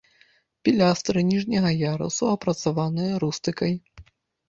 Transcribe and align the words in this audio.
Пілястры 0.67 1.19
ніжняга 1.33 1.75
ярусу 1.91 2.33
апрацаваныя 2.35 3.23
рустыкай. 3.29 3.81